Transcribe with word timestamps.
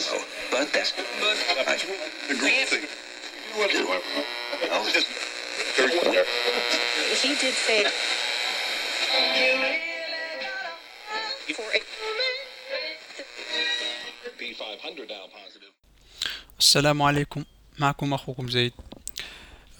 So, 0.00 0.16
but 0.50 0.72
that's 0.72 0.92
but 1.20 1.36
I 1.68 1.74
agree. 2.32 2.56
He 7.22 7.30
did 7.42 7.54
say 7.66 7.84
for 11.56 11.68
a 11.76 11.80
P500 14.38 15.08
now 15.08 15.26
positive. 15.28 15.72
السلام 16.58 17.02
عليكم. 17.02 17.44
معكم 17.78 18.14
أخوكم 18.14 18.48
زيد. 18.48 18.72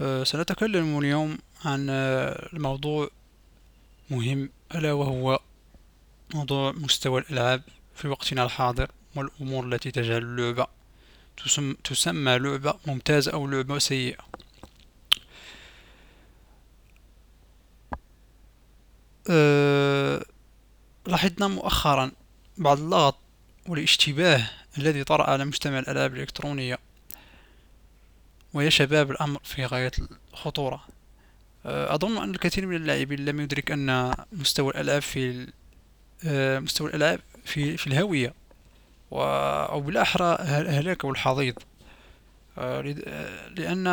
أه، 0.01 0.25
سنتكلم 0.25 0.99
اليوم 0.99 1.39
عن 1.65 1.87
أه، 1.91 2.49
الموضوع 2.53 3.11
مهم 4.11 4.51
ألا 4.75 4.93
وهو 4.93 5.39
موضوع 6.35 6.73
مستوى 6.73 7.21
الألعاب 7.21 7.63
في 7.95 8.09
وقتنا 8.09 8.45
الحاضر. 8.45 8.91
والأمور 9.15 9.67
التي 9.67 9.91
تجعل 9.91 10.23
اللعبة 10.23 10.67
تسم 11.45 11.75
تسمى 11.85 12.39
لعبة 12.39 12.75
ممتازة 12.87 13.33
أو 13.33 13.47
لعبة 13.47 13.79
سيئة 13.79 14.25
أه، 19.31 20.25
لاحظنا 21.07 21.49
مؤخرا 21.49 22.13
بعض 22.59 22.79
اللغط 22.79 23.19
والاشتباه 23.69 24.51
الذي 24.79 25.05
طرأ 25.05 25.31
على 25.31 25.45
مجتمع 25.45 25.79
الألعاب 25.79 26.15
الإلكترونية 26.15 26.79
ويا 28.55 28.71
شباب 28.71 29.11
الأمر 29.11 29.41
في 29.45 29.67
غاية 29.67 29.91
الخطورة. 30.33 30.85
أه، 31.67 31.95
أظن 31.95 32.17
أن 32.23 32.31
الكثير 32.31 32.67
من 32.67 32.77
اللاعبين 32.77 33.25
لم 33.25 33.41
يدرك 33.41 33.71
أن 33.71 34.15
مستوى 34.33 34.71
الألعاب 34.71 35.03
في 35.03 35.49
أه، 36.25 36.59
مستوى 36.59 36.91
الألعاب 36.91 37.21
في 37.45 37.77
في 37.77 37.87
أو 39.21 39.81
بالأحرى 39.81 40.35
الهلاك 40.35 41.05
والحضيض 41.05 41.55
أه، 42.59 42.81
لد- 42.81 43.05
أه، 43.07 43.49
لأن 43.49 43.85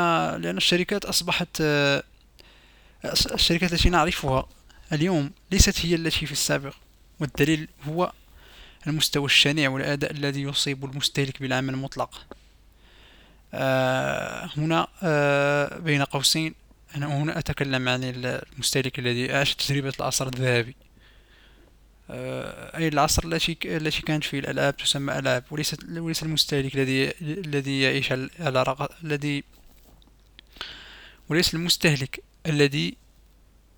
لأن 0.42 0.58
الشركات 0.58 1.06
أصبحت 1.06 1.61
الس- 1.61 3.28
الشركات 3.28 3.73
التي 3.73 3.89
نعرفها 3.89 4.45
اليوم 4.94 5.31
ليست 5.52 5.86
هي 5.86 5.95
التي 5.95 6.26
في 6.26 6.31
السابق. 6.31 6.73
والدليل 7.20 7.67
هو 7.88 8.11
المستوى 8.88 9.26
الشنيع 9.26 9.70
والأداء 9.70 10.11
الذي 10.11 10.42
يصيب 10.42 10.86
المستهلك 10.86 11.42
بالعمل 11.42 11.73
المطلق. 11.73 12.26
آه 13.54 14.50
هنا 14.58 14.88
آه 15.04 15.78
بين 15.80 16.04
قوسين 16.04 16.56
أنا 16.95 17.06
هنا 17.08 17.39
أتكلم 17.39 17.89
عن 17.89 18.00
المستهلك 18.04 19.00
الذي 19.00 19.33
عاش 19.33 19.56
تجربة 19.56 19.94
العصر 20.00 20.28
الذهبي. 20.28 20.70
آه 20.72 20.89
أي 22.10 22.88
العصر 22.88 23.24
التي 23.26 24.02
كانت 24.02 24.24
فيه 24.24 24.40
الألعاب 24.40 24.78
تسمى 24.78 25.20
ألعاب 25.20 25.44
وليس 25.52 25.76
وليس 25.90 26.24
المستهلك 26.24 26.76
الذي 26.76 27.14
الذي 27.22 27.82
يعيش 27.82 28.12
على. 28.12 28.30
الذي 29.04 29.44
وليس 31.30 31.54
المستهلك 31.54 32.24
الذي 32.46 32.98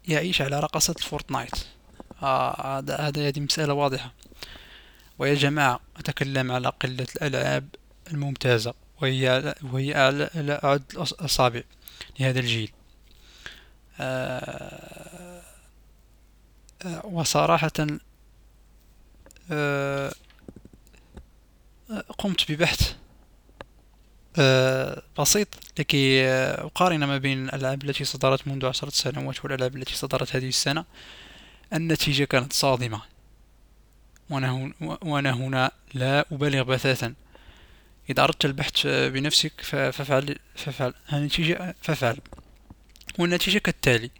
يعيش 0.08 0.42
على 0.42 0.60
رقصة 0.60 0.96
الفورتنايت 0.98 1.56
آه 2.24 2.78
هذا 2.80 2.98
هذا 2.98 3.28
هذه 3.28 3.40
مسألة 3.40 3.74
واضحة 3.74 4.14
ويا 5.20 5.34
جماعة 5.34 5.80
أتكلم 5.98 6.52
على 6.52 6.70
قلة 6.70 7.08
الألعاب 7.16 7.68
الممتازة 8.12 8.74
وهي 9.02 9.56
وهي 9.64 9.94
على 9.94 10.60
أعد 10.64 10.84
الأصابع 10.94 11.62
لهذا 12.20 12.40
الجيل 12.40 12.72
آه، 14.00 15.42
آه، 16.86 17.06
وصراحة 17.06 17.72
آه، 17.80 17.84
آه، 17.84 18.00
قمت 22.18 22.52
ببحث 22.52 22.94
آه، 24.40 25.04
بسيط 25.20 25.48
لكي 25.80 26.26
آه، 26.28 26.66
أقارن 26.66 27.04
ما 27.04 27.18
بين 27.18 27.46
الألعاب 27.50 27.84
التي 27.84 28.04
صدرت 28.04 28.48
منذ 28.48 28.66
عشرة 28.66 28.90
سنوات 28.90 29.46
والألعاب 29.46 29.76
التي 29.76 29.96
صدرت 29.96 30.36
هذه 30.36 30.48
السنة. 30.48 30.86
النتيجة 31.74 32.24
كانت 32.24 32.54
صادمة. 32.54 33.02
وأنا 34.30 34.52
هن- 34.52 34.74
وأنا 34.82 35.32
هنا 35.32 35.72
لا 35.94 36.26
أبالغ 36.32 36.64
بتاتا 36.64 37.14
إذا 38.10 38.24
أردت 38.24 38.46
البحث 38.46 38.88
بنفسك 38.88 39.52
ف- 39.62 39.76
فافعل 39.76 40.36
فافعل. 40.56 40.94
النتيجة 41.14 41.76
فافعل. 41.82 42.18
والنتيجة 43.20 43.58
كالتالي. 43.58 44.12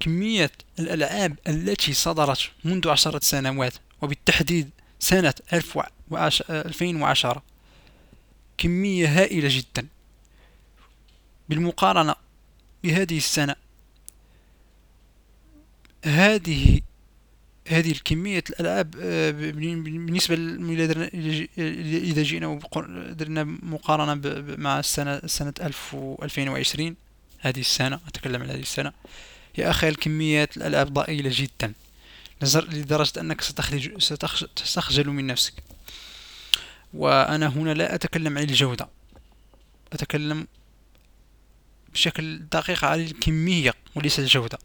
كمية 0.00 0.50
الألعاب 0.78 1.36
التي 1.48 1.92
صدرت 1.92 2.50
منذ 2.64 2.88
عشرة 2.88 3.20
سنوات 3.22 3.74
وبالتحديد 4.02 4.70
سنة 5.00 5.34
2010 5.52 7.42
كمية 8.58 9.08
هائلة 9.22 9.48
جدا. 9.52 9.86
بالمقارنة 11.48 12.14
بهذه 12.84 13.16
السنة 13.16 13.56
هذه 16.04 16.80
هذه 17.68 17.90
الكمية 17.90 18.44
الألعاب 18.50 18.94
آه، 19.00 19.30
بالنسبة 19.30 20.34
إذا 21.58 22.22
جينا 22.22 22.46
وبقر- 22.46 23.12
درنا 23.12 23.44
مقارنة 23.44 24.20
مع 24.56 24.78
السنة 24.78 25.20
سنة 25.26 25.54
ألف 25.60 25.94
وألفين 25.94 26.48
وعشرين 26.48 26.96
هذه 27.38 27.60
السنة 27.60 28.00
أتكلم 28.08 28.42
عن 28.42 28.50
هذه 28.50 28.60
السنة. 28.60 28.92
يا 29.58 29.70
أخي 29.70 29.88
الكميات 29.88 30.56
الألعاب 30.56 30.94
ضئيلة 30.94 31.30
جدا. 31.34 31.72
لدرجة 32.42 33.20
أنك 33.20 33.40
ستخرج 33.40 33.98
ستخج- 34.02 34.46
ستخجل 34.64 35.08
من 35.08 35.26
نفسك. 35.26 35.54
وأنا 36.94 37.46
هنا 37.46 37.74
لا 37.74 37.94
أتكلم 37.94 38.38
عن 38.38 38.44
الجودة. 38.44 38.88
أتكلم 39.92 40.46
بشكل 41.92 42.38
دقيق 42.38 42.84
عن 42.84 43.00
الكمية 43.00 43.74
وليس 43.94 44.18
الجودة. 44.18 44.58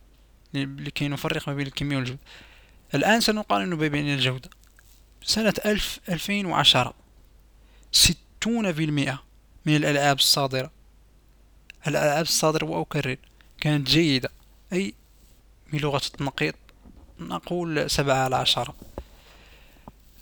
لكي 0.54 1.08
نفرق 1.08 1.50
ما 1.50 1.56
بين 1.56 1.68
الكمية 1.68 1.98
والجودة. 1.98 2.20
الآن 2.96 3.22
سنقارن 3.22 3.76
بين 3.76 4.14
الجودة. 4.14 4.50
سنة 5.24 5.54
ألف 5.66 6.00
ألفين 6.10 6.46
وعشرة. 6.46 6.94
ستون 7.92 8.72
بالمئة 8.72 9.24
من 9.66 9.76
الألعاب 9.76 10.18
الصادرة. 10.18 10.72
الألعاب 11.88 12.26
الصادرة 12.26 12.66
وأكرر 12.66 13.18
كانت 13.62 13.88
جيدة. 13.88 14.30
أي؟ 14.74 14.94
بلغة 15.74 16.02
التنقيط. 16.06 16.56
نقول 17.20 17.90
سبعة 17.90 18.16
على 18.16 18.36
عشرة. 18.36 18.76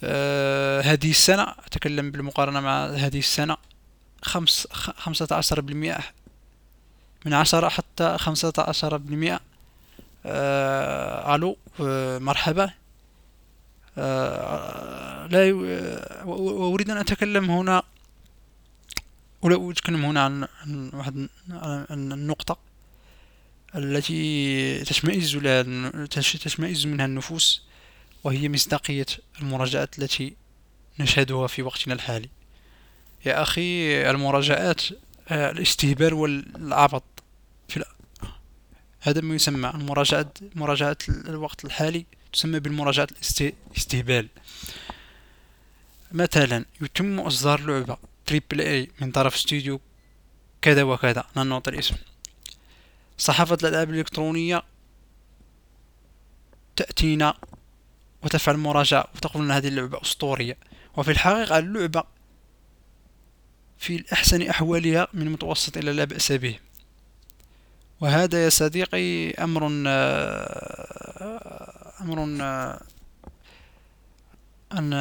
آه 0.03 0.81
هذه 0.81 1.09
السنة 1.09 1.43
أتكلم 1.43 2.11
بالمقارنة 2.11 2.59
مع 2.59 2.85
هذه 2.85 3.19
السنة 3.19 3.57
خمس 4.21 4.67
خمسة 4.71 5.27
عشر 5.31 5.61
بالمئة. 5.61 6.03
من 7.25 7.33
عشرة 7.33 7.69
حتى 7.69 8.17
خمسة 8.17 8.53
عشر 8.57 8.97
بالمئة. 8.97 9.39
آه 10.25 11.35
ألو 11.35 11.57
آه 11.81 12.19
مرحبا. 12.19 12.71
آه 13.97 15.27
لا 15.27 15.63
آه، 15.65 16.27
وأريد 16.27 16.89
أن 16.89 16.97
أتكلم 16.97 17.51
هنا 17.51 17.83
ولا 19.41 19.71
أتكلم 19.71 20.05
هنا 20.05 20.23
عن 20.23 20.47
عن 20.61 20.91
واحد 20.93 21.29
عن 21.89 22.11
النقطة. 22.11 22.70
التي 23.75 24.83
تشمئز 24.83 25.35
لها 25.35 26.05
تشمئز 26.05 26.85
منها 26.85 27.05
النفوس 27.05 27.63
وهي 28.23 28.49
مصداقية 28.49 29.05
المراجعات 29.41 29.99
التي 29.99 30.35
نشهدها 30.99 31.47
في 31.47 31.61
وقتنا 31.61 31.93
الحالي. 31.93 32.29
يا 33.25 33.41
أخي 33.41 34.01
المراجعات 34.09 34.81
آه، 35.29 35.51
الاستهبال 35.51 36.13
والعبط 36.13 37.03
في 37.67 37.83
هذا 39.01 39.21
ما 39.21 39.35
يسمى 39.35 39.69
المراجعات 39.69 40.37
مراجعة 40.55 40.97
الوقت 41.09 41.65
الحالي 41.65 42.05
تسمى 42.33 42.59
بالمراجعة 42.59 43.07
الاستهبال. 43.71 44.27
مثلا 46.11 46.65
يتم 46.81 47.19
إصدار 47.19 47.61
لعبة 47.61 47.97
تريبل 48.25 48.61
اي 48.61 48.89
من 49.01 49.11
طرف 49.11 49.35
استوديو 49.35 49.81
كذا 50.61 50.83
وكذا. 50.83 51.23
لا 51.35 51.43
نعطي 51.43 51.71
الاسم. 51.71 51.95
صحافة 53.21 53.57
الألعاب 53.63 53.89
الإلكترونية 53.89 54.63
تأتينا 56.75 57.33
وتفعل 58.23 58.57
مراجعة 58.57 59.07
وتقول 59.15 59.43
أن 59.43 59.51
هذه 59.51 59.67
اللعبة 59.67 60.01
أسطورية. 60.01 60.57
وفي 60.97 61.11
الحقيقة 61.11 61.57
اللعبة 61.57 62.03
في 63.77 64.03
أحسن 64.13 64.41
أحوالها 64.41 65.07
من 65.13 65.21
المتوسط 65.21 65.77
إلى 65.77 65.93
لا 65.93 66.03
بأس 66.03 66.31
به. 66.31 66.59
وهذا 67.99 68.43
يا 68.43 68.49
صديقي 68.49 69.31
أمر 69.31 69.83
آه، 69.87 71.21
أمر 72.01 72.37
آه، 72.41 72.81
أن 74.73 74.93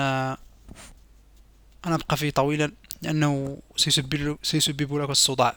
أن 1.86 1.92
أبقى 1.92 2.16
فيه 2.16 2.30
طويلا 2.30 2.72
لأنه 3.02 3.58
سيسبب 4.42 4.94
لك 4.98 5.10
الصداع. 5.10 5.56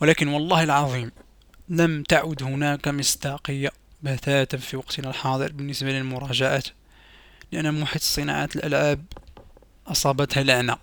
ولكن 0.00 0.28
والله 0.28 0.62
العظيم 0.62 1.10
لم 1.68 2.02
تعد 2.02 2.42
هناك 2.42 2.88
مصداقية 2.88 3.72
بتاتا 4.02 4.56
في 4.56 4.76
وقتنا 4.76 5.08
الحاضر 5.08 5.52
بالنسبة 5.52 5.90
للمراجعات 5.92 6.66
لأن 7.52 7.80
محيط 7.80 8.02
صناعة 8.02 8.48
الألعاب 8.56 9.04
أصابتها 9.86 10.42
لعنة. 10.42 10.76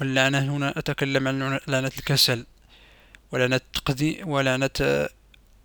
واللعنة 0.00 0.38
هنا 0.38 0.78
أتكلم 0.78 1.28
عن 1.28 1.60
لعنة 1.68 1.90
الكسل 1.98 2.46
ولعنة 3.32 3.60
ولعنة 4.24 5.08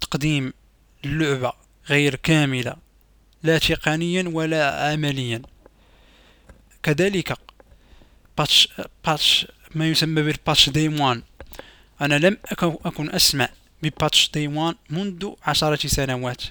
تقديم 0.02 0.54
اللعبة 1.06 1.54
غير 1.90 2.16
كاملة 2.16 2.76
لا 3.44 3.58
تقنيا 3.58 4.24
ولا 4.28 4.92
عمليا. 4.92 5.42
كذلك 6.84 7.38
patch 8.38 8.68
patch 9.06 9.48
ما 9.76 9.88
يسمى 9.88 10.22
بال 10.22 10.36
patch 10.36 10.70
day 10.70 10.88
one 10.88 11.24
أنا 12.02 12.16
لم 12.16 12.38
أكن 12.86 13.10
أسمع 13.10 13.50
ب 13.84 13.92
patch 13.92 14.32
day 14.34 14.48
one 14.48 14.76
منذ 14.90 15.32
عشرة 15.44 15.88
سنوات. 15.88 16.42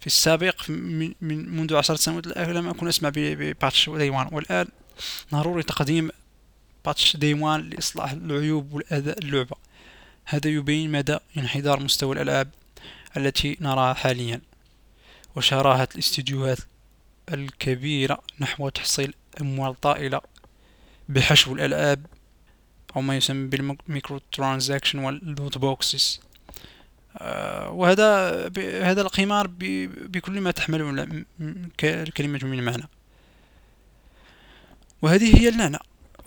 في 0.00 0.06
السابق 0.06 0.70
من 0.70 1.56
منذ 1.56 1.76
عشرة 1.76 1.96
سنوات 1.96 2.26
لم 2.26 2.68
أكن 2.68 2.88
أسمع 2.88 3.10
ب 3.14 3.27
patch 3.27 3.90
day 3.90 4.10
one 4.10 4.28
والآن 4.32 4.66
ضروري 5.32 5.62
تقديم 5.62 6.10
patch 6.84 7.16
day 7.16 7.34
one 7.34 7.70
لإصلاح 7.70 8.10
العيوب 8.10 8.72
والأداء 8.72 9.18
اللعبة. 9.18 9.56
هذا 10.24 10.50
يبين 10.50 10.92
مدى 10.92 11.18
انحدار 11.36 11.80
مستوى 11.80 12.14
الألعاب 12.14 12.48
التي 13.16 13.56
نراها 13.60 13.94
حاليا 13.94 14.40
وشراهة 15.36 15.88
الاستديوهات 15.94 16.58
الكبيرة 17.32 18.18
نحو 18.40 18.68
تحصيل 18.68 19.14
أموال 19.40 19.80
طائلة 19.80 20.20
بحشو 21.08 21.52
الألعاب 21.54 22.06
أو 22.96 23.00
ما 23.00 23.16
يسمى 23.16 23.48
بال 23.48 24.20
microtransaction 24.32 24.98
وال 24.98 25.18
loot 25.18 25.58
boxes 25.58 26.20
آه، 27.18 27.70
وهذا 27.70 28.30
هذا 28.82 29.02
القمار 29.02 29.46
بكل 29.46 30.40
ما 30.40 30.50
تحمله 30.50 31.06
الكلمة 31.84 32.40
من 32.42 32.64
معنى. 32.64 32.88
وهذه 35.02 35.40
هي 35.40 35.48
اللعنة 35.48 35.78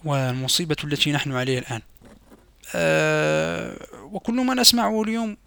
والمصيبة 0.03 0.75
التي 0.83 1.11
نحن 1.11 1.31
عليها 1.31 1.59
الآن. 1.59 1.81
أه 2.75 3.77
وكل 4.03 4.45
ما 4.45 4.53
نسمعه 4.53 5.01
اليوم 5.01 5.37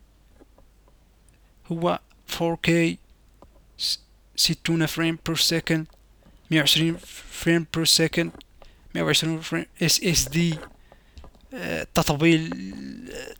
هو 1.72 1.98
4K 2.38 2.70
60 4.36 4.86
frame 4.86 5.18
per 5.26 5.36
second 5.36 5.86
120 6.50 6.96
frame 7.30 7.66
per 7.74 7.84
second 7.84 8.32
120 8.94 9.40
frame 9.40 9.66
دي 10.28 10.58
تطبيل 11.94 12.50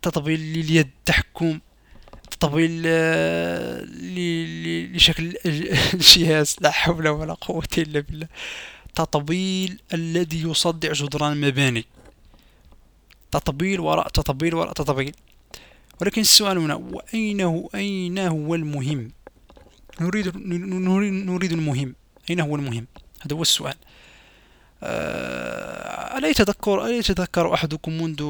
تطبيل 0.01 0.39
لليد 0.39 0.89
تحكم 1.05 1.59
تطبيل 2.43 2.83
آه، 2.85 3.85
لشكل 4.95 5.35
الجهاز 5.93 6.55
لا 6.61 6.71
حول 6.71 7.07
ولا 7.07 7.33
قوة 7.33 7.67
إلا 7.77 7.99
بالله. 7.99 8.27
تطبيل 8.95 9.79
الذي 9.93 10.41
يصدع 10.41 10.91
جدران 10.91 11.31
المباني. 11.31 11.85
تطبيل 13.31 13.79
وراء 13.79 14.07
تطبيل 14.07 14.55
وراء 14.55 14.73
تطبيل. 14.73 15.15
ولكن 16.01 16.21
السؤال 16.21 16.57
هنا 16.57 16.75
وأين 16.75 17.41
هو 17.41 17.69
أين 17.75 18.19
هو 18.19 18.55
المهم؟ 18.55 19.11
نريد 20.01 20.37
نريد 21.27 21.51
المهم. 21.51 21.95
أين 22.29 22.39
هو 22.39 22.55
المهم؟ 22.55 22.87
هذا 23.21 23.35
هو 23.35 23.41
السؤال. 23.41 23.75
آه، 24.83 25.72
ألا 26.13 26.27
يتذكر 26.27 26.85
ألا 26.85 26.97
يتذكر 26.97 27.53
أحدكم 27.53 27.91
منذ 28.01 28.23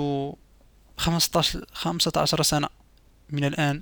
خمسة 0.97 1.65
خمسة 1.73 2.11
عشر 2.17 2.41
سنة 2.41 2.69
من 3.29 3.43
الآن؟ 3.43 3.81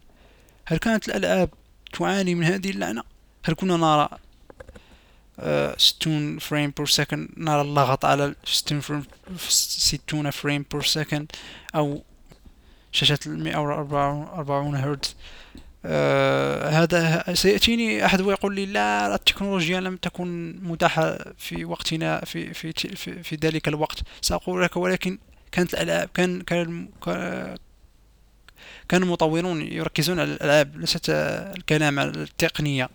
هل 0.66 0.78
كانت 0.78 1.10
الألعاب 1.10 1.50
تعاني 1.94 2.36
من 2.36 2.44
هذه 2.44 2.70
اللعنة؟ 2.70 3.04
هل 3.44 3.54
كنا 3.54 3.78
نرى 3.78 4.10
ستون 5.78 6.40
frame 6.40 6.74
per 6.78 6.86
second 6.86 7.30
نرى 7.38 7.62
اللغط 7.62 8.06
على 8.06 8.36
ستون 8.46 10.32
frame 10.32 10.66
per 10.72 10.82
second 10.82 11.32
أو 11.76 12.04
شاشة 12.92 13.20
المئة 13.26 13.58
وأربعون 13.58 14.76
هرتز. 14.76 15.16
آه 15.86 16.70
هذا 16.70 17.34
سيأتيني 17.34 18.06
أحد 18.06 18.22
ويقول 18.22 18.56
لي 18.56 18.66
لا 18.66 19.16
التكنولوجيا 19.16 19.80
لم 19.80 19.96
تكن 19.98 20.60
متاحة 20.64 21.18
في 21.38 21.66
وقتنا 21.66 22.26
في 22.26 22.54
في 22.54 22.72
في, 22.96 23.24
في 23.24 23.36
ذلك 23.36 23.68
الوقت. 23.68 24.00
سأقول 24.22 24.64
لك 24.64 24.78
ولكن 24.78 25.18
كانت 25.52 25.74
الألعاب 25.74 26.10
كان 26.14 26.42
كان 26.42 26.90
كان 28.90 29.04
المطورون 29.04 29.62
يركزون 29.62 30.20
على 30.20 30.34
الألعاب 30.34 30.78
ليست 30.78 31.10
الكلام 31.58 32.00
على 32.00 32.10
التقنية. 32.10 32.90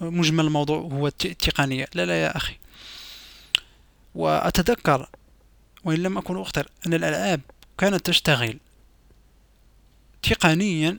مجمل 0.00 0.44
الموضوع 0.44 0.78
هو 0.78 1.06
التقنية. 1.06 1.86
لا 1.94 2.06
لا 2.06 2.22
يا 2.22 2.36
أخي. 2.36 2.56
وأتذكر 4.14 5.08
وإن 5.84 6.02
لم 6.02 6.18
أكن 6.18 6.40
أخطئ 6.40 6.66
أن 6.86 6.94
الألعاب 6.94 7.40
كانت 7.78 8.06
تشتغل 8.06 8.58
تقنيا 10.22 10.98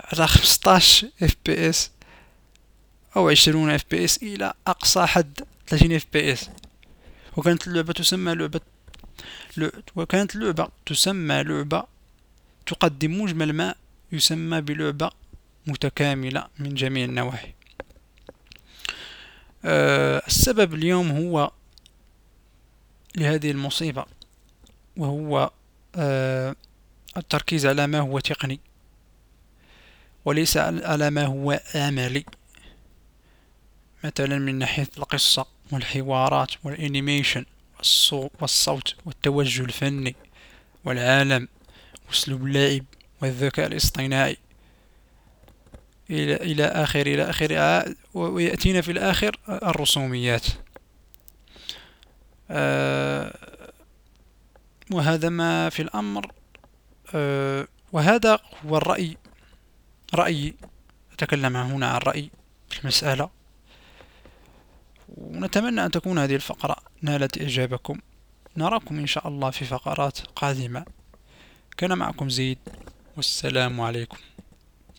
على 0.00 0.26
15 0.26 1.08
FPS 1.22 1.90
أو 3.16 3.28
20 3.28 3.70
FPS 3.70 4.22
إلى 4.22 4.54
أقصى 4.66 5.06
حد 5.06 5.40
30 5.66 5.92
FPS 5.92 6.50
وكانت 7.36 7.66
اللعبة 7.66 7.92
تسمى 7.92 8.34
لعبة 8.34 8.60
وكانت 9.96 10.36
اللعبة 10.36 10.68
تسمى 10.86 11.42
لعبة 11.42 11.84
تقدم 12.66 13.22
مجمل 13.22 13.52
ما 13.52 13.74
يسمى 14.12 14.60
بلعبة 14.60 15.10
متكاملة 15.66 16.46
من 16.58 16.74
جميع 16.74 17.04
النواحي. 17.04 17.54
أه 19.64 20.22
السبب 20.26 20.74
اليوم 20.74 21.10
هو 21.10 21.50
لهذه 23.16 23.50
المصيبة 23.50 24.04
وهو 24.96 25.50
أه 25.94 26.56
التركيز 27.16 27.66
على 27.66 27.86
ما 27.86 28.00
هو 28.00 28.18
تقني. 28.18 28.60
وليس 30.28 30.56
على 30.56 31.10
ما 31.10 31.24
هو 31.24 31.60
عملي 31.74 32.24
مثلا 34.04 34.38
من 34.38 34.58
ناحية 34.58 34.88
القصة 34.98 35.46
والحوارات 35.72 36.50
والانيميشن 36.64 37.44
والصوت 38.40 38.94
والتوجه 39.06 39.64
الفني 39.64 40.16
والعالم 40.84 41.48
وأسلوب 42.08 42.46
اللعب 42.46 42.84
والذكاء 43.22 43.66
الاصطناعي. 43.66 44.36
إلى 46.10 46.36
إلى 46.36 46.64
آخر 46.64 47.00
إلى 47.00 47.30
آخر 47.30 47.94
ويأتينا 48.14 48.80
في 48.80 48.92
الآخر 48.92 49.36
الرسوميات. 49.48 50.46
آه، 52.50 53.34
وهذا 54.90 55.28
ما 55.28 55.68
في 55.68 55.82
الأمر. 55.82 56.32
آه، 57.14 57.68
وهذا 57.92 58.38
هو 58.66 58.76
الرأي 58.76 59.16
رأيي 60.14 60.54
أتكلم 61.12 61.56
هنا 61.56 61.90
عن 61.90 61.98
رأيي 61.98 62.30
في 62.70 62.80
المسألة. 62.80 63.30
ونتمنى 65.08 65.84
أن 65.84 65.90
تكون 65.90 66.18
هذه 66.18 66.34
الفقرة 66.34 66.76
نالت 67.02 67.42
إعجابكم. 67.42 67.98
نراكم 68.56 68.98
إن 68.98 69.06
شاء 69.06 69.28
الله 69.28 69.50
في 69.50 69.64
فقرات 69.64 70.18
قادمة. 70.36 70.84
كان 71.76 71.98
معكم 71.98 72.30
زيد 72.30 72.58
والسلام 73.16 73.80
عليكم. 73.80 74.18